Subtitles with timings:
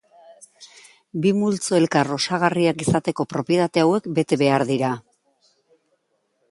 [1.25, 4.93] Bi multzo elkar osagarriak izateko propietate hauek bete behar dira.